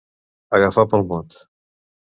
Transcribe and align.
Agafar 0.59 0.87
pel 0.95 1.07
mot. 1.15 1.41